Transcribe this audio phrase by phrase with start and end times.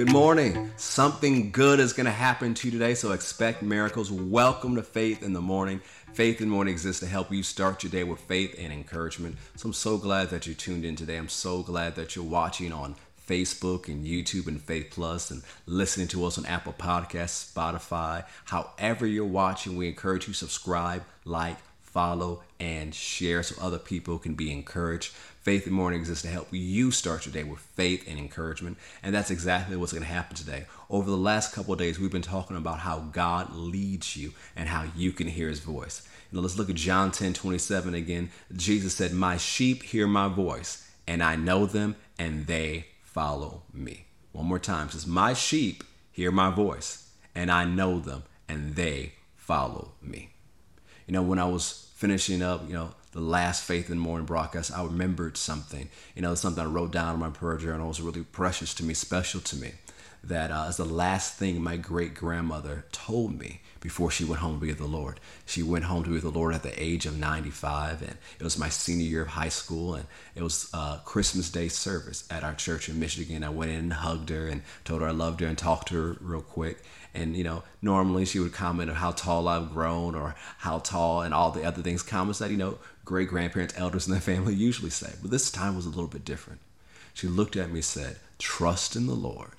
[0.00, 0.72] Good morning.
[0.78, 4.10] Something good is going to happen to you today, so expect miracles.
[4.10, 5.82] Welcome to Faith in the Morning.
[6.14, 9.36] Faith in the Morning exists to help you start your day with faith and encouragement.
[9.56, 11.18] So I'm so glad that you tuned in today.
[11.18, 12.96] I'm so glad that you're watching on
[13.28, 18.24] Facebook and YouTube and Faith Plus and listening to us on Apple Podcasts, Spotify.
[18.46, 21.58] However you're watching, we encourage you to subscribe, like,
[21.92, 25.12] follow, and share so other people can be encouraged.
[25.40, 28.76] Faith in Morning exists to help you start your day with faith and encouragement.
[29.02, 30.66] And that's exactly what's going to happen today.
[30.90, 34.68] Over the last couple of days, we've been talking about how God leads you and
[34.68, 36.06] how you can hear his voice.
[36.32, 38.30] Know, let's look at John 10 27 again.
[38.54, 44.06] Jesus said, My sheep hear my voice, and I know them, and they follow me.
[44.32, 44.86] One more time.
[44.86, 45.82] It says, My sheep
[46.12, 50.30] hear my voice, and I know them, and they follow me.
[51.10, 54.70] You know, when I was finishing up, you know, the last Faith in Morning broadcast,
[54.70, 55.88] I remembered something.
[56.14, 58.84] You know, something I wrote down in my prayer journal It was really precious to
[58.84, 59.72] me, special to me.
[60.22, 64.56] That uh, is the last thing my great grandmother told me before she went home
[64.56, 65.18] to be with the Lord.
[65.46, 68.44] She went home to be with the Lord at the age of 95, and it
[68.44, 70.04] was my senior year of high school, and
[70.34, 73.42] it was uh, Christmas Day service at our church in Michigan.
[73.42, 75.94] I went in and hugged her and told her I loved her and talked to
[75.94, 76.82] her real quick.
[77.14, 81.22] And you know, normally she would comment on how tall I've grown or how tall
[81.22, 84.54] and all the other things, comments that you know great grandparents, elders in the family
[84.54, 85.14] usually say.
[85.20, 86.60] But this time was a little bit different.
[87.14, 89.50] She looked at me and said, "Trust in the Lord,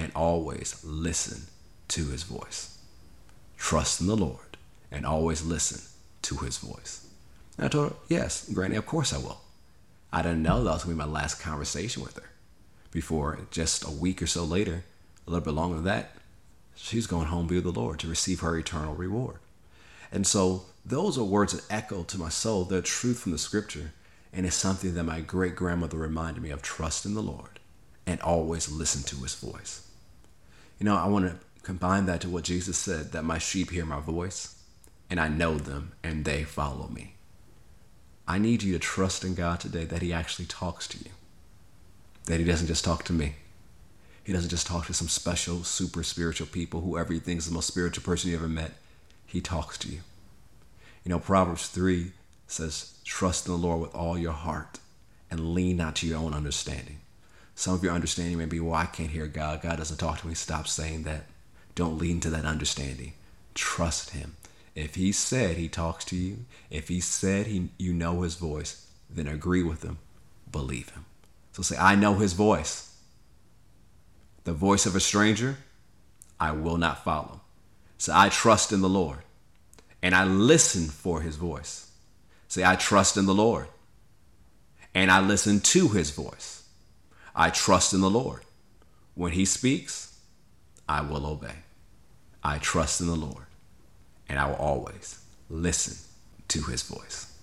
[0.00, 1.46] and always listen
[1.88, 2.78] to His voice."
[3.56, 4.56] Trust in the Lord
[4.90, 5.82] and always listen
[6.22, 7.06] to His voice.
[7.56, 9.42] And I told her, "Yes, Granny, of course I will."
[10.12, 12.30] I didn't know that was going to be my last conversation with her.
[12.90, 14.84] Before just a week or so later,
[15.26, 16.16] a little bit longer than that,
[16.74, 19.38] she's going home to be with the Lord to receive her eternal reward.
[20.10, 22.64] And so those are words that echo to my soul.
[22.64, 23.92] They're truth from the scripture.
[24.32, 27.60] And it's something that my great grandmother reminded me of trust in the Lord
[28.06, 29.82] and always listen to his voice.
[30.80, 33.84] You know, I want to combine that to what Jesus said that my sheep hear
[33.84, 34.56] my voice
[35.10, 37.14] and I know them and they follow me.
[38.26, 41.10] I need you to trust in God today that he actually talks to you,
[42.24, 43.34] that he doesn't just talk to me.
[44.24, 47.54] He doesn't just talk to some special, super spiritual people, whoever you think is the
[47.54, 48.72] most spiritual person you ever met.
[49.26, 50.00] He talks to you.
[51.04, 52.12] You know, Proverbs 3
[52.46, 54.78] says, Trust in the Lord with all your heart
[55.30, 57.00] and lean not to your own understanding.
[57.60, 59.60] Some of your understanding may be, well, I can't hear God.
[59.60, 60.32] God doesn't talk to me.
[60.32, 61.26] Stop saying that.
[61.74, 63.12] Don't lean to that understanding.
[63.52, 64.36] Trust Him.
[64.74, 68.86] If He said He talks to you, if He said he, you know His voice,
[69.10, 69.98] then agree with Him.
[70.50, 71.04] Believe Him.
[71.52, 72.96] So say, I know His voice.
[74.44, 75.58] The voice of a stranger,
[76.40, 77.42] I will not follow.
[77.98, 79.18] So I trust in the Lord
[80.00, 81.90] and I listen for his voice.
[82.48, 83.66] Say, I trust in the Lord
[84.94, 86.59] and I listen to his voice.
[87.34, 88.42] I trust in the Lord.
[89.14, 90.18] When he speaks,
[90.88, 91.56] I will obey.
[92.42, 93.44] I trust in the Lord
[94.28, 95.96] and I will always listen
[96.48, 97.36] to his voice.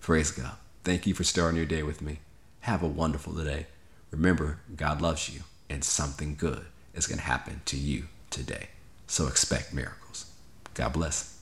[0.00, 0.56] Praise God.
[0.84, 2.18] Thank you for starting your day with me.
[2.60, 3.66] Have a wonderful day.
[4.10, 8.68] Remember, God loves you and something good is going to happen to you today.
[9.06, 10.26] So expect miracles.
[10.74, 11.35] God bless.